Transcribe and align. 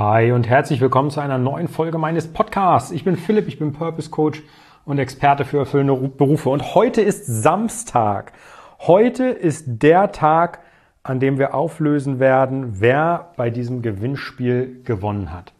Hi 0.00 0.32
und 0.32 0.48
herzlich 0.48 0.80
willkommen 0.80 1.10
zu 1.10 1.20
einer 1.20 1.36
neuen 1.36 1.68
Folge 1.68 1.98
meines 1.98 2.32
Podcasts. 2.32 2.90
Ich 2.90 3.04
bin 3.04 3.18
Philipp, 3.18 3.48
ich 3.48 3.58
bin 3.58 3.74
Purpose 3.74 4.08
Coach 4.08 4.42
und 4.86 4.98
Experte 4.98 5.44
für 5.44 5.58
erfüllende 5.58 5.94
Berufe. 6.08 6.48
Und 6.48 6.74
heute 6.74 7.02
ist 7.02 7.26
Samstag. 7.26 8.32
Heute 8.78 9.24
ist 9.24 9.66
der 9.66 10.10
Tag, 10.10 10.60
an 11.02 11.20
dem 11.20 11.38
wir 11.38 11.54
auflösen 11.54 12.18
werden, 12.18 12.80
wer 12.80 13.32
bei 13.36 13.50
diesem 13.50 13.82
Gewinnspiel 13.82 14.80
gewonnen 14.84 15.34
hat. 15.34 15.52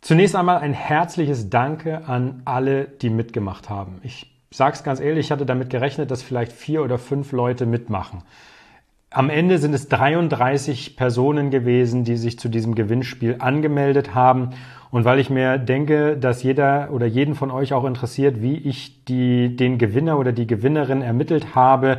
Zunächst 0.00 0.36
einmal 0.36 0.58
ein 0.58 0.72
herzliches 0.72 1.50
Danke 1.50 2.06
an 2.06 2.42
alle, 2.44 2.84
die 2.84 3.10
mitgemacht 3.10 3.68
haben. 3.68 3.98
Ich 4.04 4.32
sage 4.52 4.74
es 4.74 4.84
ganz 4.84 5.00
ehrlich, 5.00 5.26
ich 5.26 5.32
hatte 5.32 5.44
damit 5.44 5.70
gerechnet, 5.70 6.12
dass 6.12 6.22
vielleicht 6.22 6.52
vier 6.52 6.84
oder 6.84 6.98
fünf 6.98 7.32
Leute 7.32 7.66
mitmachen. 7.66 8.22
Am 9.12 9.28
Ende 9.28 9.58
sind 9.58 9.74
es 9.74 9.88
33 9.88 10.94
Personen 10.94 11.50
gewesen, 11.50 12.04
die 12.04 12.16
sich 12.16 12.38
zu 12.38 12.48
diesem 12.48 12.76
Gewinnspiel 12.76 13.36
angemeldet 13.40 14.14
haben. 14.14 14.50
Und 14.92 15.04
weil 15.04 15.18
ich 15.18 15.30
mir 15.30 15.58
denke, 15.58 16.16
dass 16.16 16.44
jeder 16.44 16.90
oder 16.92 17.06
jeden 17.06 17.34
von 17.34 17.50
euch 17.50 17.72
auch 17.72 17.84
interessiert, 17.84 18.40
wie 18.40 18.56
ich 18.56 19.04
die, 19.06 19.56
den 19.56 19.78
Gewinner 19.78 20.16
oder 20.16 20.30
die 20.30 20.46
Gewinnerin 20.46 21.02
ermittelt 21.02 21.56
habe, 21.56 21.98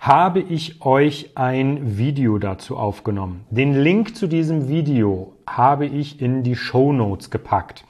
habe 0.00 0.40
ich 0.40 0.84
euch 0.84 1.30
ein 1.36 1.96
Video 1.96 2.38
dazu 2.38 2.76
aufgenommen. 2.76 3.44
Den 3.50 3.80
Link 3.80 4.16
zu 4.16 4.26
diesem 4.26 4.68
Video 4.68 5.34
habe 5.46 5.86
ich 5.86 6.20
in 6.20 6.42
die 6.42 6.56
Show 6.56 6.92
Notes 6.92 7.30
gepackt. 7.30 7.84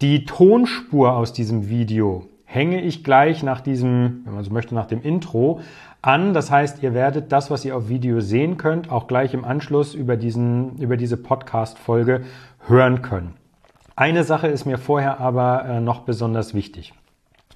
Die 0.00 0.24
Tonspur 0.26 1.16
aus 1.16 1.32
diesem 1.32 1.68
Video 1.68 2.28
hänge 2.56 2.80
ich 2.80 3.04
gleich 3.04 3.42
nach 3.42 3.60
diesem, 3.60 4.22
wenn 4.24 4.34
man 4.34 4.42
so 4.42 4.50
möchte, 4.50 4.74
nach 4.74 4.86
dem 4.86 5.02
Intro 5.02 5.60
an. 6.00 6.32
Das 6.32 6.50
heißt, 6.50 6.82
ihr 6.82 6.94
werdet 6.94 7.30
das, 7.30 7.50
was 7.50 7.64
ihr 7.66 7.76
auf 7.76 7.90
Video 7.90 8.20
sehen 8.20 8.56
könnt, 8.56 8.90
auch 8.90 9.06
gleich 9.06 9.34
im 9.34 9.44
Anschluss 9.44 9.94
über, 9.94 10.16
diesen, 10.16 10.78
über 10.78 10.96
diese 10.96 11.18
Podcast-Folge 11.18 12.24
hören 12.66 13.02
können. 13.02 13.34
Eine 13.94 14.24
Sache 14.24 14.48
ist 14.48 14.64
mir 14.64 14.78
vorher 14.78 15.20
aber 15.20 15.66
äh, 15.66 15.80
noch 15.80 16.00
besonders 16.00 16.54
wichtig. 16.54 16.94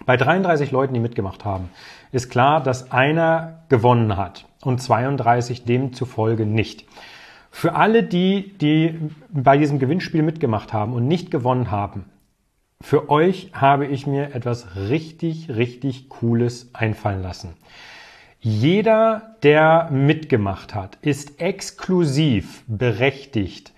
Bei 0.05 0.19
33 0.19 0.71
Leuten, 0.71 0.93
die 0.93 1.01
mitgemacht 1.01 1.47
haben, 1.47 1.71
ist 2.13 2.31
klar, 2.31 2.63
dass 2.63 2.93
einer 2.93 3.63
gewonnen 3.71 4.19
hat 4.19 4.47
und 4.63 4.83
32 4.83 5.65
demzufolge 5.65 6.45
nicht. 6.45 6.85
Für 7.51 7.75
alle 7.75 8.03
die, 8.03 8.53
die 8.59 8.99
bei 9.31 9.57
diesem 9.57 9.79
Gewinnspiel 9.79 10.23
mitgemacht 10.23 10.75
haben 10.75 10.93
und 10.93 11.09
nicht 11.09 11.31
gewonnen 11.31 11.71
haben, 11.71 12.05
für 12.83 13.09
euch 13.09 13.51
habe 13.53 13.87
ich 13.87 14.07
mir 14.07 14.35
etwas 14.35 14.75
richtig, 14.75 15.49
richtig 15.49 16.09
Cooles 16.09 16.71
einfallen 16.73 17.23
lassen. 17.23 17.51
Jeder, 18.41 19.37
der 19.43 19.91
mitgemacht 19.93 20.75
hat, 20.75 20.99
ist 21.03 21.41
exklusiv 21.41 22.65
berechtigt, 22.67 23.73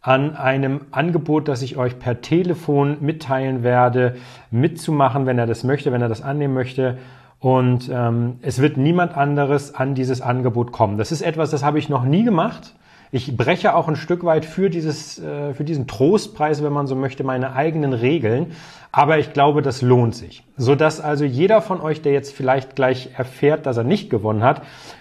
an 0.00 0.36
einem 0.36 0.82
Angebot, 0.92 1.48
das 1.48 1.62
ich 1.62 1.76
euch 1.76 1.98
per 1.98 2.20
Telefon 2.22 2.98
mitteilen 3.00 3.62
werde, 3.62 4.16
mitzumachen, 4.50 5.26
wenn 5.26 5.38
er 5.38 5.46
das 5.46 5.64
möchte, 5.64 5.92
wenn 5.92 6.02
er 6.02 6.08
das 6.08 6.22
annehmen 6.22 6.54
möchte. 6.54 6.98
Und 7.40 7.90
ähm, 7.92 8.38
es 8.40 8.60
wird 8.60 8.76
niemand 8.76 9.16
anderes 9.16 9.74
an 9.74 9.94
dieses 9.94 10.20
Angebot 10.20 10.72
kommen. 10.72 10.96
Das 10.96 11.12
ist 11.12 11.22
etwas, 11.22 11.50
das 11.50 11.62
habe 11.62 11.78
ich 11.78 11.88
noch 11.88 12.04
nie 12.04 12.24
gemacht. 12.24 12.74
Ich 13.16 13.34
breche 13.34 13.74
auch 13.74 13.88
ein 13.88 13.96
Stück 13.96 14.24
weit 14.24 14.44
für, 14.44 14.68
dieses, 14.68 15.18
äh, 15.18 15.54
für 15.54 15.64
diesen 15.64 15.86
Trostpreis, 15.86 16.62
wenn 16.62 16.74
man 16.74 16.86
so 16.86 16.94
möchte, 16.94 17.24
meine 17.24 17.54
eigenen 17.54 17.94
Regeln. 17.94 18.48
Aber 18.92 19.18
ich 19.18 19.32
glaube, 19.32 19.62
das 19.62 19.80
lohnt 19.80 20.14
sich. 20.14 20.44
Sodass 20.58 21.00
also 21.00 21.24
jeder 21.24 21.62
von 21.62 21.80
euch, 21.80 22.02
der 22.02 22.12
jetzt 22.12 22.34
vielleicht 22.34 22.76
gleich 22.76 23.08
erfährt, 23.16 23.64
dass 23.64 23.78
er 23.78 23.84
nicht 23.84 24.10
gewonnen 24.10 24.42
hat, 24.42 24.60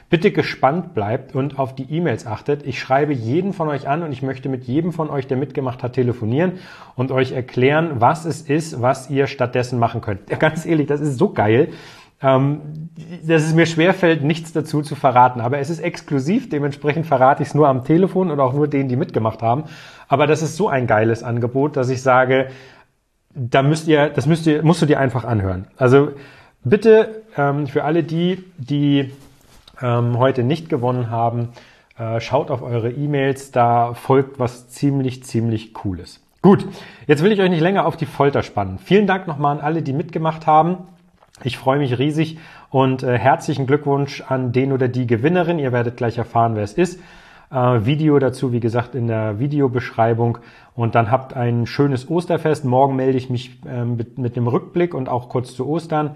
bitte 0.09 0.31
gespannt 0.31 0.93
bleibt 0.93 1.35
und 1.35 1.59
auf 1.59 1.75
die 1.75 1.91
E-Mails 1.91 2.25
achtet. 2.25 2.65
Ich 2.65 2.79
schreibe 2.79 3.11
jeden 3.11 3.51
von 3.51 3.67
euch 3.67 3.85
an 3.85 4.01
und 4.01 4.13
ich 4.13 4.21
möchte 4.21 4.47
mit 4.47 4.63
jedem 4.63 4.93
von 4.93 5.09
euch, 5.09 5.27
der 5.27 5.35
mitgemacht 5.35 5.83
hat, 5.83 5.91
telefonieren 5.91 6.59
und 6.95 7.11
euch 7.11 7.33
erklären, 7.33 7.95
was 7.99 8.23
es 8.23 8.43
ist, 8.43 8.81
was 8.81 9.09
ihr 9.09 9.27
stattdessen 9.27 9.77
machen 9.77 9.99
könnt. 9.99 10.27
Ganz 10.39 10.65
ehrlich, 10.65 10.87
das 10.87 11.01
ist 11.01 11.17
so 11.17 11.33
geil 11.33 11.73
ähm, 12.21 12.89
dass 13.27 13.43
es 13.43 13.53
mir 13.53 13.65
schwerfällt, 13.65 14.23
nichts 14.23 14.53
dazu 14.53 14.81
zu 14.81 14.95
verraten. 14.95 15.41
Aber 15.41 15.59
es 15.59 15.69
ist 15.69 15.79
exklusiv, 15.79 16.49
dementsprechend 16.49 17.05
verrate 17.05 17.43
ich 17.43 17.49
es 17.49 17.55
nur 17.55 17.67
am 17.67 17.83
Telefon 17.83 18.31
und 18.31 18.39
auch 18.39 18.53
nur 18.53 18.67
denen, 18.67 18.89
die 18.89 18.95
mitgemacht 18.95 19.41
haben. 19.41 19.65
Aber 20.07 20.27
das 20.27 20.41
ist 20.41 20.55
so 20.55 20.69
ein 20.69 20.87
geiles 20.87 21.23
Angebot, 21.23 21.75
dass 21.75 21.89
ich 21.89 22.01
sage, 22.01 22.47
da 23.33 23.61
müsst 23.63 23.87
ihr, 23.87 24.09
das 24.09 24.27
müsst 24.27 24.47
ihr, 24.47 24.63
musst 24.63 24.81
du 24.81 24.85
dir 24.85 24.99
einfach 24.99 25.25
anhören. 25.25 25.67
Also 25.77 26.11
bitte 26.63 27.23
ähm, 27.37 27.67
für 27.67 27.83
alle 27.83 28.03
die, 28.03 28.43
die 28.57 29.11
ähm, 29.81 30.17
heute 30.17 30.43
nicht 30.43 30.69
gewonnen 30.69 31.09
haben, 31.09 31.49
äh, 31.97 32.19
schaut 32.21 32.49
auf 32.49 32.61
eure 32.61 32.91
E-Mails, 32.91 33.51
da 33.51 33.93
folgt 33.93 34.39
was 34.39 34.69
ziemlich, 34.69 35.23
ziemlich 35.23 35.73
Cooles. 35.73 36.21
Gut, 36.41 36.65
jetzt 37.07 37.23
will 37.23 37.31
ich 37.31 37.41
euch 37.41 37.49
nicht 37.49 37.61
länger 37.61 37.85
auf 37.85 37.97
die 37.97 38.05
Folter 38.05 38.43
spannen. 38.43 38.77
Vielen 38.77 39.07
Dank 39.07 39.27
nochmal 39.27 39.57
an 39.57 39.63
alle, 39.63 39.81
die 39.81 39.93
mitgemacht 39.93 40.45
haben. 40.45 40.77
Ich 41.43 41.57
freue 41.57 41.79
mich 41.79 41.99
riesig 41.99 42.37
und 42.69 43.03
äh, 43.03 43.17
herzlichen 43.17 43.67
Glückwunsch 43.67 44.23
an 44.27 44.53
den 44.53 44.71
oder 44.71 44.87
die 44.87 45.05
Gewinnerin. 45.05 45.59
Ihr 45.59 45.73
werdet 45.73 45.97
gleich 45.97 46.17
erfahren, 46.17 46.55
wer 46.55 46.63
es 46.63 46.73
ist. 46.73 46.99
Äh, 47.51 47.85
Video 47.85 48.17
dazu, 48.19 48.53
wie 48.53 48.61
gesagt, 48.61 48.95
in 48.95 49.07
der 49.07 49.37
Videobeschreibung. 49.37 50.37
Und 50.75 50.95
dann 50.95 51.11
habt 51.11 51.33
ein 51.35 51.65
schönes 51.65 52.09
Osterfest. 52.09 52.63
Morgen 52.63 52.95
melde 52.95 53.17
ich 53.17 53.29
mich 53.29 53.59
äh, 53.65 53.83
mit, 53.83 54.17
mit 54.17 54.37
dem 54.37 54.47
Rückblick 54.47 54.93
und 54.93 55.09
auch 55.09 55.27
kurz 55.27 55.55
zu 55.55 55.67
Ostern. 55.67 56.11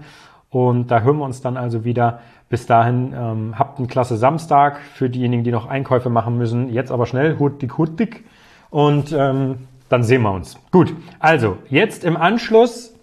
Und 0.48 0.90
da 0.90 1.02
hören 1.02 1.18
wir 1.18 1.24
uns 1.24 1.42
dann 1.42 1.56
also 1.56 1.84
wieder. 1.84 2.20
Bis 2.48 2.66
dahin 2.66 3.14
ähm, 3.14 3.58
habt 3.58 3.78
einen 3.78 3.88
klasse 3.88 4.16
Samstag 4.16 4.80
für 4.80 5.08
diejenigen, 5.08 5.44
die 5.44 5.52
noch 5.52 5.66
Einkäufe 5.66 6.10
machen 6.10 6.38
müssen. 6.38 6.70
Jetzt 6.70 6.90
aber 6.90 7.06
schnell, 7.06 7.38
hurtig, 7.38 7.78
hurtig. 7.78 8.24
Und 8.70 9.12
ähm, 9.12 9.68
dann 9.88 10.02
sehen 10.02 10.22
wir 10.22 10.32
uns. 10.32 10.58
Gut, 10.72 10.94
also 11.18 11.58
jetzt 11.68 12.04
im 12.04 12.16
Anschluss 12.16 12.94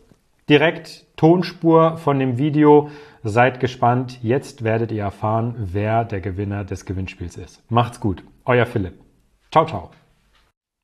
direkt 0.49 1.06
Tonspur 1.17 1.97
von 1.97 2.19
dem 2.19 2.37
Video. 2.37 2.89
Seid 3.23 3.59
gespannt. 3.59 4.19
Jetzt 4.21 4.63
werdet 4.63 4.91
ihr 4.91 5.01
erfahren, 5.01 5.55
wer 5.57 6.05
der 6.05 6.21
Gewinner 6.21 6.63
des 6.63 6.85
Gewinnspiels 6.85 7.37
ist. 7.37 7.69
Macht's 7.69 7.99
gut. 7.99 8.23
Euer 8.45 8.67
Philipp. 8.67 8.93
Ciao, 9.51 9.65
ciao. 9.65 9.89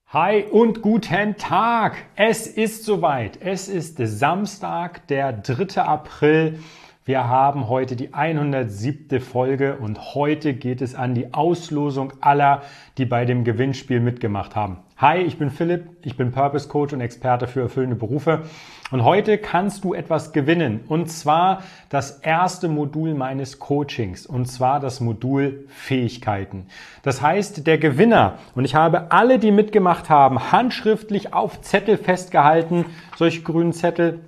Hi 0.07 0.43
und 0.43 0.81
guten 0.81 1.37
Tag. 1.37 1.97
Es 2.15 2.47
ist 2.47 2.83
soweit. 2.83 3.39
Es 3.41 3.67
ist 3.67 3.97
Samstag, 3.97 5.07
der 5.07 5.33
3. 5.33 5.81
April. 5.81 6.59
Wir 7.05 7.27
haben 7.27 7.67
heute 7.67 7.95
die 7.95 8.13
107. 8.13 9.19
Folge 9.19 9.77
und 9.77 10.15
heute 10.15 10.53
geht 10.53 10.81
es 10.81 10.95
an 10.95 11.13
die 11.13 11.33
Auslosung 11.33 12.13
aller, 12.21 12.63
die 12.97 13.05
bei 13.05 13.25
dem 13.25 13.43
Gewinnspiel 13.43 13.99
mitgemacht 13.99 14.55
haben. 14.55 14.77
Hi, 15.03 15.17
ich 15.17 15.37
bin 15.37 15.49
Philipp, 15.49 15.97
ich 16.03 16.15
bin 16.15 16.31
Purpose 16.31 16.69
Coach 16.69 16.93
und 16.93 17.01
Experte 17.01 17.45
für 17.45 17.59
erfüllende 17.59 17.97
Berufe 17.97 18.43
und 18.89 19.03
heute 19.03 19.37
kannst 19.37 19.83
du 19.83 19.93
etwas 19.93 20.31
gewinnen 20.31 20.79
und 20.87 21.11
zwar 21.11 21.61
das 21.89 22.19
erste 22.19 22.69
Modul 22.69 23.13
meines 23.13 23.59
Coachings 23.59 24.25
und 24.25 24.45
zwar 24.45 24.79
das 24.79 25.01
Modul 25.01 25.65
Fähigkeiten. 25.67 26.67
Das 27.01 27.21
heißt, 27.21 27.67
der 27.67 27.79
Gewinner 27.79 28.37
und 28.55 28.63
ich 28.63 28.75
habe 28.75 29.11
alle, 29.11 29.39
die 29.39 29.51
mitgemacht 29.51 30.09
haben, 30.09 30.53
handschriftlich 30.53 31.33
auf 31.33 31.59
Zettel 31.59 31.97
festgehalten, 31.97 32.85
solche 33.17 33.41
grünen 33.41 33.73
Zettel 33.73 34.21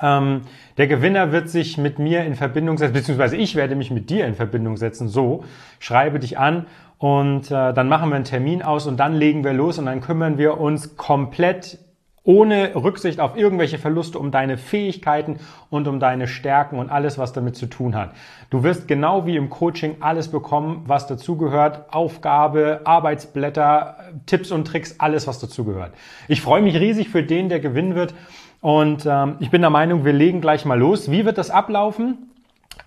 ähm, 0.00 0.42
der 0.78 0.86
Gewinner 0.86 1.32
wird 1.32 1.50
sich 1.50 1.76
mit 1.76 1.98
mir 1.98 2.24
in 2.24 2.34
Verbindung 2.34 2.78
setzen, 2.78 2.94
beziehungsweise 2.94 3.36
ich 3.36 3.56
werde 3.56 3.74
mich 3.74 3.90
mit 3.90 4.08
dir 4.08 4.26
in 4.26 4.34
Verbindung 4.34 4.76
setzen. 4.76 5.08
So, 5.08 5.44
schreibe 5.80 6.18
dich 6.18 6.38
an 6.38 6.66
und 7.02 7.50
äh, 7.50 7.74
dann 7.74 7.88
machen 7.88 8.10
wir 8.10 8.14
einen 8.14 8.24
Termin 8.24 8.62
aus 8.62 8.86
und 8.86 8.96
dann 8.96 9.14
legen 9.14 9.42
wir 9.42 9.52
los 9.52 9.76
und 9.76 9.86
dann 9.86 10.00
kümmern 10.00 10.38
wir 10.38 10.60
uns 10.60 10.96
komplett 10.96 11.80
ohne 12.22 12.76
Rücksicht 12.76 13.18
auf 13.18 13.36
irgendwelche 13.36 13.78
Verluste 13.78 14.20
um 14.20 14.30
deine 14.30 14.56
Fähigkeiten 14.56 15.40
und 15.68 15.88
um 15.88 15.98
deine 15.98 16.28
Stärken 16.28 16.78
und 16.78 16.90
alles, 16.90 17.18
was 17.18 17.32
damit 17.32 17.56
zu 17.56 17.66
tun 17.66 17.96
hat. 17.96 18.12
Du 18.50 18.62
wirst 18.62 18.86
genau 18.86 19.26
wie 19.26 19.34
im 19.34 19.50
Coaching 19.50 19.96
alles 19.98 20.28
bekommen, 20.28 20.84
was 20.86 21.08
dazugehört. 21.08 21.92
Aufgabe, 21.92 22.82
Arbeitsblätter, 22.84 23.96
Tipps 24.26 24.52
und 24.52 24.68
Tricks, 24.68 25.00
alles, 25.00 25.26
was 25.26 25.40
dazugehört. 25.40 25.94
Ich 26.28 26.40
freue 26.40 26.62
mich 26.62 26.78
riesig 26.78 27.08
für 27.08 27.24
den, 27.24 27.48
der 27.48 27.58
gewinnen 27.58 27.96
wird. 27.96 28.14
Und 28.60 29.06
ähm, 29.10 29.38
ich 29.40 29.50
bin 29.50 29.60
der 29.60 29.70
Meinung, 29.70 30.04
wir 30.04 30.12
legen 30.12 30.40
gleich 30.40 30.64
mal 30.64 30.78
los. 30.78 31.10
Wie 31.10 31.24
wird 31.24 31.36
das 31.36 31.50
ablaufen? 31.50 32.31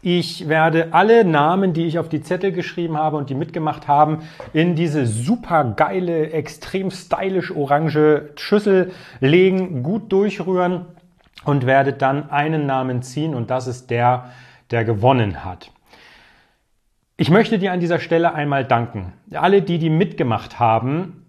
Ich 0.01 0.47
werde 0.47 0.89
alle 0.91 1.25
Namen, 1.25 1.73
die 1.73 1.85
ich 1.85 1.97
auf 1.97 2.09
die 2.09 2.21
Zettel 2.21 2.51
geschrieben 2.51 2.95
habe 2.97 3.17
und 3.17 3.31
die 3.31 3.35
mitgemacht 3.35 3.87
haben, 3.87 4.19
in 4.53 4.75
diese 4.75 5.07
super 5.07 5.73
geile, 5.75 6.31
extrem 6.31 6.91
stylisch 6.91 7.51
orange 7.51 8.29
Schüssel 8.35 8.91
legen, 9.19 9.81
gut 9.81 10.11
durchrühren 10.11 10.85
und 11.43 11.65
werde 11.65 11.93
dann 11.93 12.29
einen 12.29 12.67
Namen 12.67 13.01
ziehen 13.01 13.33
und 13.33 13.49
das 13.49 13.65
ist 13.65 13.89
der, 13.89 14.31
der 14.69 14.85
gewonnen 14.85 15.43
hat. 15.43 15.71
Ich 17.17 17.31
möchte 17.31 17.57
dir 17.57 17.71
an 17.71 17.79
dieser 17.79 17.99
Stelle 17.99 18.35
einmal 18.35 18.65
danken. 18.65 19.13
Alle, 19.33 19.61
die 19.61 19.79
die 19.79 19.89
mitgemacht 19.89 20.59
haben, 20.59 21.24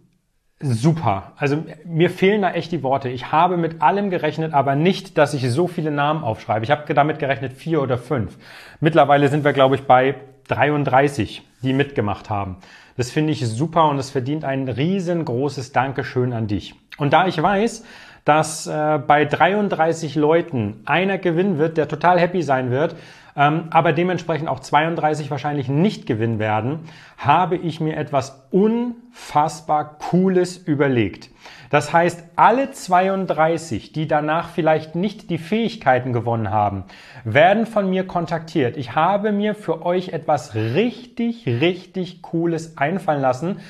super. 0.61 1.33
Also 1.37 1.65
mir 1.85 2.11
fehlen 2.11 2.43
da 2.43 2.53
echt 2.53 2.73
die 2.73 2.83
Worte. 2.83 3.09
Ich 3.09 3.33
habe 3.33 3.57
mit 3.57 3.83
allem 3.83 4.11
gerechnet, 4.11 4.55
aber 4.55 4.75
nicht, 4.75 5.19
dass 5.19 5.35
ich 5.35 5.51
so 5.51 5.69
viele 5.69 5.91
Namen 5.91 6.25
aufschreibe. 6.25 6.65
Ich 6.65 6.71
habe 6.71 6.93
damit 6.95 7.19
gerechnet 7.19 7.53
vier 7.53 7.83
oder 7.83 7.99
fünf. 7.99 8.39
Mittlerweile 8.81 9.29
sind 9.29 9.45
wir, 9.45 9.53
glaube 9.53 9.75
ich, 9.75 9.83
bei 9.83 10.17
33, 10.49 11.43
die 11.63 11.73
mitgemacht 11.73 12.31
haben. 12.31 12.57
Das 12.97 13.11
finde 13.11 13.33
ich 13.33 13.47
super 13.47 13.89
und 13.89 13.99
es 13.99 14.11
verdient 14.11 14.45
ein 14.45 14.69
riesengroßes 14.69 15.73
Dankeschön 15.73 16.33
an 16.33 16.47
dich. 16.47 16.75
Und 16.97 17.13
da 17.13 17.27
ich 17.27 17.41
weiß, 17.43 17.85
dass 18.27 18.67
äh, 18.67 18.99
bei 19.07 19.25
33 19.25 20.17
Leuten 20.17 20.83
einer 20.85 21.17
gewinnen 21.17 21.59
wird, 21.59 21.79
der 21.79 21.89
total 21.89 22.21
happy 22.21 22.43
sein 22.43 22.71
wird, 22.71 22.97
ähm, 23.37 23.69
aber 23.71 23.93
dementsprechend 23.93 24.49
auch 24.49 24.61
32 24.61 25.31
wahrscheinlich 25.31 25.69
nicht 25.69 26.07
gewinnen 26.07 26.41
werden, 26.41 26.81
habe 27.17 27.57
ich 27.57 27.81
mir 27.81 27.97
etwas 27.97 28.49
unfassbar 28.51 29.99
Cooles 29.99 30.57
überlegt. 30.57 31.31
Das 31.71 31.93
heißt, 31.93 32.25
alle 32.35 32.73
32, 32.73 33.93
die 33.93 34.09
danach 34.09 34.49
vielleicht 34.49 34.97
nicht 34.97 35.31
die 35.31 35.39
Fähigkeiten 35.39 36.13
gewonnen 36.13 36.51
haben, 36.51 36.85
werden 37.23 37.67
von 37.67 37.89
mir 37.89 38.09
kontaktiert. 38.09 38.77
Ich 38.77 38.97
habe 38.97 39.31
mir 39.31 39.55
für 39.55 39.87
euch 39.87 40.09
etwas 40.09 40.57
richtig, 40.57 41.47
richtig 41.47 42.23
Cooles 42.23 42.77
einfallen 42.77 43.21
lassen. 43.21 43.61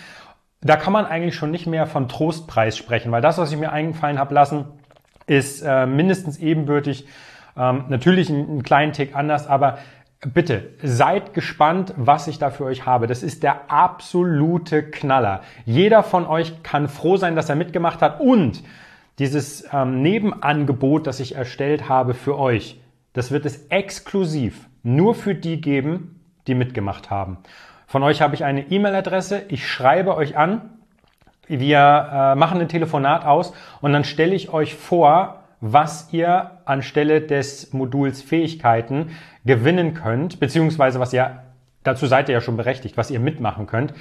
Da 0.60 0.76
kann 0.76 0.92
man 0.92 1.06
eigentlich 1.06 1.34
schon 1.34 1.50
nicht 1.50 1.66
mehr 1.66 1.86
von 1.86 2.08
Trostpreis 2.08 2.76
sprechen, 2.76 3.12
weil 3.12 3.22
das, 3.22 3.38
was 3.38 3.52
ich 3.52 3.58
mir 3.58 3.72
eingefallen 3.72 4.18
habe 4.18 4.34
lassen, 4.34 4.64
ist 5.26 5.62
äh, 5.62 5.86
mindestens 5.86 6.38
ebenbürtig. 6.38 7.06
Ähm, 7.56 7.84
natürlich 7.88 8.30
einen 8.30 8.62
kleinen 8.62 8.92
Tick 8.92 9.14
anders, 9.14 9.46
aber 9.46 9.78
Bitte 10.20 10.70
seid 10.82 11.34
gespannt, 11.34 11.92
was 11.96 12.26
ich 12.26 12.38
da 12.38 12.50
für 12.50 12.64
euch 12.64 12.86
habe. 12.86 13.06
Das 13.06 13.22
ist 13.22 13.42
der 13.42 13.70
absolute 13.70 14.82
Knaller. 14.82 15.42
Jeder 15.66 16.02
von 16.02 16.26
euch 16.26 16.62
kann 16.62 16.88
froh 16.88 17.16
sein, 17.16 17.36
dass 17.36 17.50
er 17.50 17.54
mitgemacht 17.54 18.00
hat 18.00 18.20
und 18.20 18.62
dieses 19.18 19.64
ähm, 19.72 20.02
Nebenangebot, 20.02 21.06
das 21.06 21.20
ich 21.20 21.34
erstellt 21.34 21.88
habe 21.88 22.14
für 22.14 22.38
euch, 22.38 22.80
das 23.12 23.30
wird 23.30 23.44
es 23.46 23.66
exklusiv 23.68 24.68
nur 24.82 25.14
für 25.14 25.34
die 25.34 25.60
geben, 25.60 26.20
die 26.46 26.54
mitgemacht 26.54 27.10
haben. 27.10 27.38
Von 27.86 28.02
euch 28.02 28.20
habe 28.20 28.34
ich 28.34 28.44
eine 28.44 28.62
E-Mail-Adresse. 28.70 29.44
Ich 29.48 29.68
schreibe 29.68 30.16
euch 30.16 30.36
an. 30.36 30.70
Wir 31.46 31.78
äh, 32.12 32.34
machen 32.34 32.60
ein 32.60 32.68
Telefonat 32.68 33.24
aus 33.24 33.54
und 33.80 33.92
dann 33.92 34.02
stelle 34.02 34.34
ich 34.34 34.52
euch 34.52 34.74
vor, 34.74 35.44
was 35.60 36.12
ihr 36.12 36.50
anstelle 36.64 37.20
des 37.20 37.72
Moduls 37.72 38.20
Fähigkeiten 38.20 39.10
gewinnen 39.44 39.94
könnt, 39.94 40.40
beziehungsweise 40.40 40.98
was 40.98 41.12
ihr, 41.12 41.42
dazu 41.84 42.06
seid 42.06 42.28
ihr 42.28 42.34
ja 42.34 42.40
schon 42.40 42.56
berechtigt, 42.56 42.96
was 42.96 43.12
ihr 43.12 43.20
mitmachen 43.20 43.68
könnt. 43.68 43.94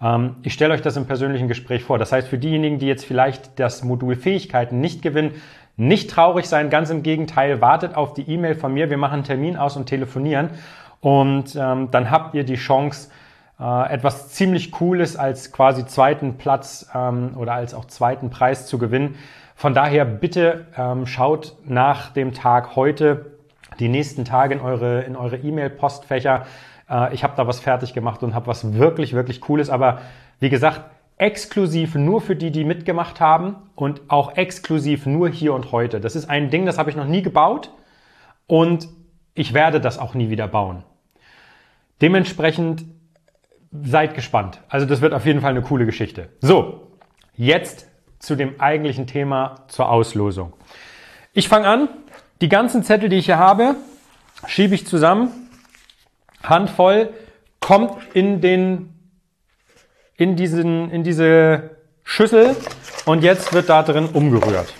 Ähm, 0.00 0.36
ich 0.42 0.54
stelle 0.54 0.72
euch 0.74 0.82
das 0.82 0.96
im 0.96 1.06
persönlichen 1.06 1.48
Gespräch 1.48 1.82
vor. 1.82 1.98
Das 1.98 2.12
heißt, 2.12 2.28
für 2.28 2.38
diejenigen, 2.38 2.78
die 2.78 2.86
jetzt 2.86 3.04
vielleicht 3.04 3.58
das 3.58 3.82
Modul 3.82 4.14
Fähigkeiten 4.14 4.80
nicht 4.80 5.02
gewinnen, 5.02 5.32
nicht 5.76 6.10
traurig 6.10 6.46
sein, 6.46 6.70
ganz 6.70 6.90
im 6.90 7.02
Gegenteil, 7.02 7.60
wartet 7.60 7.96
auf 7.96 8.14
die 8.14 8.22
E-Mail 8.22 8.54
von 8.54 8.72
mir, 8.72 8.90
wir 8.90 8.98
machen 8.98 9.14
einen 9.14 9.24
Termin 9.24 9.56
aus 9.56 9.76
und 9.76 9.86
telefonieren 9.86 10.50
und 11.00 11.56
ähm, 11.56 11.88
dann 11.90 12.10
habt 12.12 12.34
ihr 12.34 12.44
die 12.44 12.54
Chance, 12.54 13.10
äh, 13.60 13.92
etwas 13.92 14.28
ziemlich 14.30 14.72
Cooles 14.72 15.16
als 15.16 15.52
quasi 15.52 15.86
zweiten 15.86 16.38
Platz 16.38 16.88
ähm, 16.94 17.36
oder 17.36 17.54
als 17.54 17.74
auch 17.74 17.84
zweiten 17.84 18.30
Preis 18.30 18.66
zu 18.66 18.78
gewinnen. 18.78 19.16
Von 19.54 19.74
daher 19.74 20.04
bitte 20.04 20.66
ähm, 20.76 21.06
schaut 21.06 21.56
nach 21.64 22.10
dem 22.10 22.32
Tag 22.32 22.74
heute 22.76 23.32
die 23.78 23.88
nächsten 23.88 24.24
Tage 24.24 24.54
in 24.54 24.60
eure 24.60 25.02
in 25.02 25.16
eure 25.16 25.36
E-Mail-Postfächer. 25.36 26.46
Äh, 26.90 27.14
ich 27.14 27.22
habe 27.22 27.34
da 27.36 27.46
was 27.46 27.60
fertig 27.60 27.94
gemacht 27.94 28.22
und 28.22 28.34
habe 28.34 28.46
was 28.46 28.74
wirklich 28.74 29.12
wirklich 29.12 29.40
Cooles. 29.40 29.70
Aber 29.70 30.00
wie 30.40 30.48
gesagt, 30.48 30.82
exklusiv 31.18 31.94
nur 31.94 32.20
für 32.20 32.34
die, 32.34 32.50
die 32.50 32.64
mitgemacht 32.64 33.20
haben 33.20 33.56
und 33.76 34.00
auch 34.08 34.36
exklusiv 34.36 35.06
nur 35.06 35.28
hier 35.28 35.54
und 35.54 35.70
heute. 35.70 36.00
Das 36.00 36.16
ist 36.16 36.28
ein 36.28 36.50
Ding, 36.50 36.66
das 36.66 36.78
habe 36.78 36.90
ich 36.90 36.96
noch 36.96 37.06
nie 37.06 37.22
gebaut 37.22 37.70
und 38.48 38.88
ich 39.34 39.54
werde 39.54 39.80
das 39.80 39.98
auch 39.98 40.14
nie 40.14 40.30
wieder 40.30 40.48
bauen. 40.48 40.82
Dementsprechend 42.00 42.84
seid 43.84 44.14
gespannt. 44.14 44.60
Also 44.68 44.86
das 44.86 45.00
wird 45.00 45.14
auf 45.14 45.24
jeden 45.26 45.40
Fall 45.40 45.50
eine 45.50 45.62
coole 45.62 45.86
Geschichte. 45.86 46.28
So, 46.40 46.92
jetzt 47.34 47.86
zu 48.18 48.36
dem 48.36 48.60
eigentlichen 48.60 49.06
Thema, 49.06 49.64
zur 49.68 49.90
Auslosung. 49.90 50.52
Ich 51.32 51.48
fange 51.48 51.66
an. 51.66 51.88
Die 52.40 52.48
ganzen 52.48 52.82
Zettel, 52.82 53.08
die 53.08 53.16
ich 53.16 53.26
hier 53.26 53.38
habe, 53.38 53.76
schiebe 54.46 54.74
ich 54.74 54.86
zusammen. 54.86 55.30
Handvoll 56.42 57.10
kommt 57.60 57.92
in 58.14 58.40
den, 58.40 58.92
in 60.16 60.36
diesen, 60.36 60.90
in 60.90 61.04
diese 61.04 61.70
Schüssel 62.04 62.56
und 63.06 63.22
jetzt 63.22 63.52
wird 63.52 63.68
da 63.68 63.82
drin 63.82 64.06
umgerührt. 64.12 64.74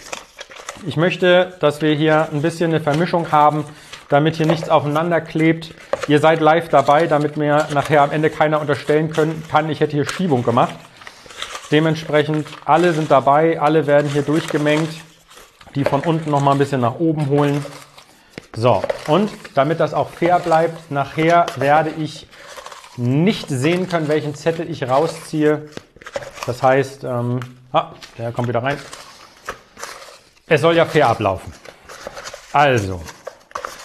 Ich 0.86 0.96
möchte, 0.96 1.56
dass 1.60 1.80
wir 1.80 1.94
hier 1.94 2.28
ein 2.32 2.42
bisschen 2.42 2.70
eine 2.70 2.80
Vermischung 2.80 3.30
haben, 3.30 3.64
damit 4.08 4.36
hier 4.36 4.46
nichts 4.46 4.68
aufeinander 4.68 5.20
klebt. 5.20 5.74
Ihr 6.08 6.18
seid 6.18 6.40
live 6.40 6.68
dabei, 6.68 7.06
damit 7.06 7.36
mir 7.36 7.68
nachher 7.72 8.02
am 8.02 8.10
Ende 8.10 8.28
keiner 8.28 8.60
unterstellen 8.60 9.12
können, 9.12 9.42
kann, 9.50 9.70
ich 9.70 9.80
hätte 9.80 9.92
hier 9.92 10.08
Schiebung 10.08 10.42
gemacht. 10.42 10.74
Dementsprechend, 11.70 12.46
alle 12.64 12.92
sind 12.92 13.10
dabei, 13.10 13.60
alle 13.60 13.86
werden 13.86 14.10
hier 14.10 14.22
durchgemengt. 14.22 14.90
Die 15.74 15.84
von 15.84 16.00
unten 16.00 16.30
noch 16.30 16.40
mal 16.40 16.52
ein 16.52 16.58
bisschen 16.58 16.80
nach 16.82 16.96
oben 16.96 17.28
holen. 17.28 17.64
So, 18.54 18.82
und 19.06 19.30
damit 19.54 19.80
das 19.80 19.94
auch 19.94 20.10
fair 20.10 20.38
bleibt, 20.38 20.90
nachher 20.90 21.46
werde 21.56 21.90
ich 21.90 22.26
nicht 22.98 23.48
sehen 23.48 23.88
können, 23.88 24.08
welchen 24.08 24.34
Zettel 24.34 24.70
ich 24.70 24.86
rausziehe. 24.86 25.70
Das 26.44 26.62
heißt, 26.62 27.04
ähm, 27.04 27.40
ah, 27.72 27.92
der 28.18 28.32
kommt 28.32 28.48
wieder 28.48 28.62
rein. 28.62 28.78
Es 30.46 30.60
soll 30.60 30.76
ja 30.76 30.84
fair 30.84 31.08
ablaufen. 31.08 31.54
Also, 32.52 33.00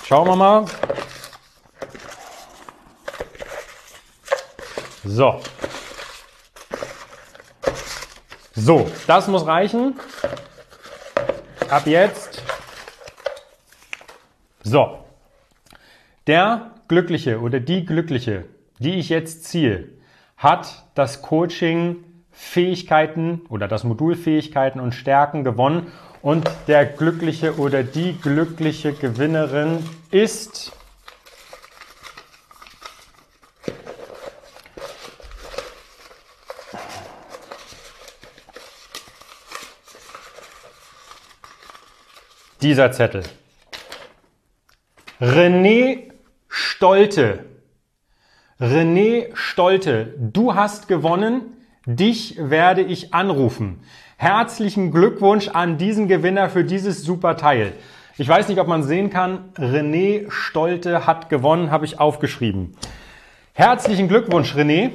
schauen 0.05 0.27
wir 0.27 0.35
mal. 0.35 0.65
So, 5.09 5.39
so, 8.53 8.91
das 9.07 9.29
muss 9.29 9.47
reichen. 9.47 9.95
Ab 11.69 11.87
jetzt. 11.87 12.43
So. 14.63 14.97
Der 16.27 16.71
Glückliche 16.89 17.39
oder 17.39 17.61
die 17.61 17.85
Glückliche, 17.85 18.43
die 18.79 18.95
ich 18.95 19.07
jetzt 19.07 19.45
ziehe, 19.45 19.87
hat 20.35 20.83
das 20.95 21.21
Coaching 21.21 22.03
Fähigkeiten 22.31 23.43
oder 23.47 23.69
das 23.69 23.85
Modul 23.85 24.15
Fähigkeiten 24.15 24.81
und 24.81 24.93
Stärken 24.93 25.45
gewonnen 25.45 25.93
und 26.21 26.49
der 26.67 26.85
Glückliche 26.85 27.57
oder 27.57 27.83
die 27.83 28.17
glückliche 28.21 28.91
Gewinnerin 28.91 29.87
ist 30.11 30.73
dieser 42.61 42.91
Zettel. 42.91 43.23
René 45.21 46.11
Stolte. 46.47 47.45
René 48.59 49.27
Stolte, 49.33 50.13
du 50.17 50.55
hast 50.55 50.87
gewonnen. 50.87 51.41
Dich 51.85 52.35
werde 52.37 52.81
ich 52.81 53.13
anrufen. 53.13 53.81
Herzlichen 54.17 54.91
Glückwunsch 54.91 55.47
an 55.47 55.77
diesen 55.77 56.07
Gewinner 56.07 56.49
für 56.49 56.63
dieses 56.63 57.03
super 57.03 57.37
Teil. 57.37 57.73
Ich 58.17 58.27
weiß 58.27 58.49
nicht, 58.49 58.59
ob 58.59 58.67
man 58.67 58.83
sehen 58.83 59.09
kann. 59.09 59.53
René 59.55 60.29
Stolte 60.29 61.05
hat 61.05 61.29
gewonnen, 61.29 61.71
habe 61.71 61.85
ich 61.85 61.99
aufgeschrieben. 61.99 62.75
Herzlichen 63.53 64.07
Glückwunsch, 64.07 64.55
René. 64.55 64.91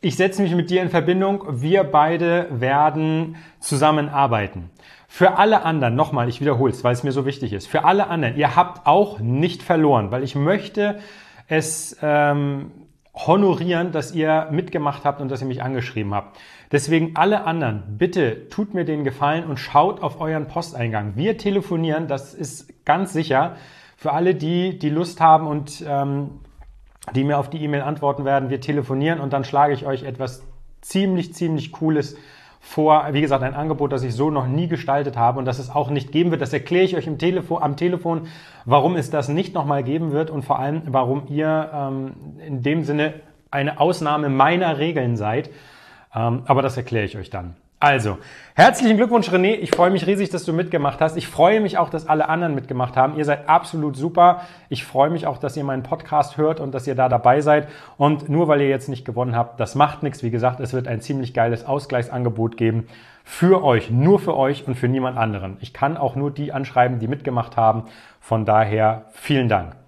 Ich 0.00 0.16
setze 0.16 0.42
mich 0.42 0.54
mit 0.54 0.68
dir 0.68 0.82
in 0.82 0.88
Verbindung. 0.88 1.44
Wir 1.62 1.84
beide 1.84 2.48
werden 2.50 3.36
zusammenarbeiten. 3.60 4.70
Für 5.14 5.36
alle 5.36 5.62
anderen, 5.62 5.94
nochmal, 5.94 6.30
ich 6.30 6.40
wiederhole 6.40 6.72
es, 6.72 6.84
weil 6.84 6.94
es 6.94 7.02
mir 7.02 7.12
so 7.12 7.26
wichtig 7.26 7.52
ist, 7.52 7.66
für 7.66 7.84
alle 7.84 8.06
anderen, 8.06 8.34
ihr 8.34 8.56
habt 8.56 8.86
auch 8.86 9.18
nicht 9.18 9.62
verloren, 9.62 10.10
weil 10.10 10.22
ich 10.22 10.34
möchte 10.34 11.00
es 11.48 11.98
ähm, 12.00 12.70
honorieren, 13.12 13.92
dass 13.92 14.14
ihr 14.14 14.48
mitgemacht 14.50 15.04
habt 15.04 15.20
und 15.20 15.30
dass 15.30 15.42
ihr 15.42 15.46
mich 15.46 15.62
angeschrieben 15.62 16.14
habt. 16.14 16.38
Deswegen 16.72 17.14
alle 17.14 17.44
anderen, 17.44 17.98
bitte 17.98 18.48
tut 18.48 18.72
mir 18.72 18.86
den 18.86 19.04
Gefallen 19.04 19.44
und 19.44 19.58
schaut 19.58 20.02
auf 20.02 20.18
euren 20.18 20.48
Posteingang. 20.48 21.12
Wir 21.14 21.36
telefonieren, 21.36 22.08
das 22.08 22.32
ist 22.32 22.86
ganz 22.86 23.12
sicher. 23.12 23.56
Für 23.98 24.14
alle, 24.14 24.34
die 24.34 24.78
die 24.78 24.88
Lust 24.88 25.20
haben 25.20 25.46
und 25.46 25.84
ähm, 25.86 26.40
die 27.14 27.24
mir 27.24 27.36
auf 27.36 27.50
die 27.50 27.62
E-Mail 27.62 27.82
antworten 27.82 28.24
werden, 28.24 28.48
wir 28.48 28.62
telefonieren 28.62 29.20
und 29.20 29.34
dann 29.34 29.44
schlage 29.44 29.74
ich 29.74 29.84
euch 29.84 30.04
etwas 30.04 30.42
ziemlich, 30.80 31.34
ziemlich 31.34 31.70
Cooles 31.70 32.16
vor, 32.64 33.08
wie 33.10 33.20
gesagt, 33.20 33.42
ein 33.42 33.54
Angebot, 33.54 33.92
das 33.92 34.04
ich 34.04 34.14
so 34.14 34.30
noch 34.30 34.46
nie 34.46 34.68
gestaltet 34.68 35.16
habe 35.16 35.38
und 35.40 35.44
das 35.44 35.58
es 35.58 35.68
auch 35.68 35.90
nicht 35.90 36.12
geben 36.12 36.30
wird. 36.30 36.40
Das 36.40 36.52
erkläre 36.52 36.84
ich 36.84 36.96
euch 36.96 37.08
im 37.08 37.18
Telefon, 37.18 37.60
am 37.60 37.76
Telefon, 37.76 38.28
warum 38.64 38.94
es 38.94 39.10
das 39.10 39.28
nicht 39.28 39.52
nochmal 39.52 39.82
geben 39.82 40.12
wird 40.12 40.30
und 40.30 40.44
vor 40.44 40.60
allem, 40.60 40.82
warum 40.86 41.24
ihr 41.28 41.70
ähm, 41.74 42.12
in 42.46 42.62
dem 42.62 42.84
Sinne 42.84 43.14
eine 43.50 43.80
Ausnahme 43.80 44.28
meiner 44.28 44.78
Regeln 44.78 45.16
seid. 45.16 45.50
Ähm, 46.14 46.44
aber 46.46 46.62
das 46.62 46.76
erkläre 46.76 47.04
ich 47.04 47.18
euch 47.18 47.30
dann. 47.30 47.56
Also, 47.82 48.18
herzlichen 48.54 48.96
Glückwunsch, 48.96 49.28
René. 49.28 49.54
Ich 49.54 49.72
freue 49.72 49.90
mich 49.90 50.06
riesig, 50.06 50.30
dass 50.30 50.44
du 50.44 50.52
mitgemacht 50.52 51.00
hast. 51.00 51.16
Ich 51.16 51.26
freue 51.26 51.60
mich 51.60 51.78
auch, 51.78 51.90
dass 51.90 52.08
alle 52.08 52.28
anderen 52.28 52.54
mitgemacht 52.54 52.96
haben. 52.96 53.16
Ihr 53.16 53.24
seid 53.24 53.48
absolut 53.48 53.96
super. 53.96 54.42
Ich 54.68 54.84
freue 54.84 55.10
mich 55.10 55.26
auch, 55.26 55.36
dass 55.36 55.56
ihr 55.56 55.64
meinen 55.64 55.82
Podcast 55.82 56.36
hört 56.36 56.60
und 56.60 56.72
dass 56.76 56.86
ihr 56.86 56.94
da 56.94 57.08
dabei 57.08 57.40
seid. 57.40 57.66
Und 57.96 58.28
nur 58.28 58.46
weil 58.46 58.60
ihr 58.60 58.68
jetzt 58.68 58.88
nicht 58.88 59.04
gewonnen 59.04 59.34
habt, 59.34 59.58
das 59.58 59.74
macht 59.74 60.04
nichts. 60.04 60.22
Wie 60.22 60.30
gesagt, 60.30 60.60
es 60.60 60.72
wird 60.72 60.86
ein 60.86 61.00
ziemlich 61.00 61.34
geiles 61.34 61.66
Ausgleichsangebot 61.66 62.56
geben 62.56 62.86
für 63.24 63.64
euch, 63.64 63.90
nur 63.90 64.20
für 64.20 64.36
euch 64.36 64.64
und 64.64 64.76
für 64.76 64.86
niemand 64.86 65.18
anderen. 65.18 65.56
Ich 65.58 65.72
kann 65.72 65.96
auch 65.96 66.14
nur 66.14 66.30
die 66.30 66.52
anschreiben, 66.52 67.00
die 67.00 67.08
mitgemacht 67.08 67.56
haben. 67.56 67.86
Von 68.20 68.44
daher 68.44 69.06
vielen 69.10 69.48
Dank. 69.48 69.81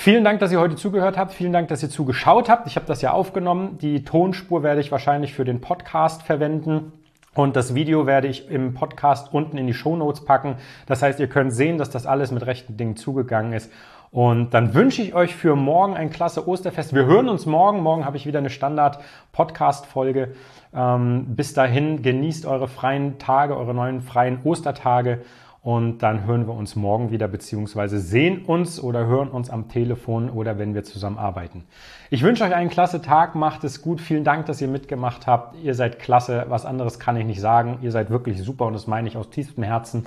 Vielen 0.00 0.22
Dank, 0.22 0.38
dass 0.38 0.52
ihr 0.52 0.60
heute 0.60 0.76
zugehört 0.76 1.18
habt. 1.18 1.32
Vielen 1.32 1.52
Dank, 1.52 1.66
dass 1.66 1.82
ihr 1.82 1.90
zugeschaut 1.90 2.48
habt. 2.48 2.68
Ich 2.68 2.76
habe 2.76 2.86
das 2.86 3.02
ja 3.02 3.10
aufgenommen. 3.10 3.78
Die 3.78 4.04
Tonspur 4.04 4.62
werde 4.62 4.80
ich 4.80 4.92
wahrscheinlich 4.92 5.34
für 5.34 5.44
den 5.44 5.60
Podcast 5.60 6.22
verwenden. 6.22 6.92
Und 7.34 7.56
das 7.56 7.74
Video 7.74 8.06
werde 8.06 8.28
ich 8.28 8.48
im 8.48 8.74
Podcast 8.74 9.34
unten 9.34 9.58
in 9.58 9.66
die 9.66 9.74
Show 9.74 9.96
Notes 9.96 10.24
packen. 10.24 10.54
Das 10.86 11.02
heißt, 11.02 11.18
ihr 11.18 11.26
könnt 11.26 11.52
sehen, 11.52 11.78
dass 11.78 11.90
das 11.90 12.06
alles 12.06 12.30
mit 12.30 12.46
rechten 12.46 12.76
Dingen 12.76 12.94
zugegangen 12.94 13.52
ist. 13.52 13.72
Und 14.12 14.54
dann 14.54 14.72
wünsche 14.72 15.02
ich 15.02 15.16
euch 15.16 15.34
für 15.34 15.56
morgen 15.56 15.96
ein 15.96 16.10
klasse 16.10 16.46
Osterfest. 16.46 16.94
Wir 16.94 17.04
hören 17.04 17.28
uns 17.28 17.44
morgen. 17.44 17.82
Morgen 17.82 18.04
habe 18.04 18.16
ich 18.16 18.24
wieder 18.24 18.38
eine 18.38 18.50
Standard-Podcast-Folge. 18.50 20.32
Ähm, 20.72 21.34
bis 21.34 21.54
dahin 21.54 22.02
genießt 22.02 22.46
eure 22.46 22.68
freien 22.68 23.18
Tage, 23.18 23.56
eure 23.56 23.74
neuen 23.74 24.02
freien 24.02 24.42
Ostertage. 24.44 25.22
Und 25.60 25.98
dann 25.98 26.24
hören 26.24 26.46
wir 26.46 26.54
uns 26.54 26.76
morgen 26.76 27.10
wieder, 27.10 27.26
beziehungsweise 27.26 27.98
sehen 27.98 28.44
uns 28.44 28.80
oder 28.80 29.06
hören 29.06 29.28
uns 29.28 29.50
am 29.50 29.68
Telefon 29.68 30.30
oder 30.30 30.58
wenn 30.58 30.74
wir 30.74 30.84
zusammen 30.84 31.18
arbeiten. 31.18 31.64
Ich 32.10 32.22
wünsche 32.22 32.44
euch 32.44 32.54
einen 32.54 32.70
klasse 32.70 33.02
Tag, 33.02 33.34
macht 33.34 33.64
es 33.64 33.82
gut. 33.82 34.00
Vielen 34.00 34.24
Dank, 34.24 34.46
dass 34.46 34.60
ihr 34.60 34.68
mitgemacht 34.68 35.26
habt. 35.26 35.56
Ihr 35.62 35.74
seid 35.74 35.98
klasse. 35.98 36.46
Was 36.48 36.64
anderes 36.64 36.98
kann 36.98 37.16
ich 37.16 37.26
nicht 37.26 37.40
sagen. 37.40 37.78
Ihr 37.82 37.90
seid 37.90 38.10
wirklich 38.10 38.42
super 38.42 38.66
und 38.66 38.72
das 38.72 38.86
meine 38.86 39.08
ich 39.08 39.16
aus 39.16 39.30
tiefstem 39.30 39.64
Herzen. 39.64 40.06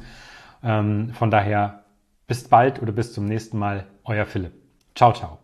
Ähm, 0.64 1.12
von 1.14 1.30
daher 1.30 1.84
bis 2.28 2.48
bald 2.48 2.82
oder 2.82 2.94
bis 2.94 3.14
zum 3.14 3.26
nächsten 3.26 3.60
Mal. 3.60 3.86
Euer 4.06 4.26
Philipp. 4.26 4.54
Ciao, 4.96 5.12
ciao. 5.12 5.41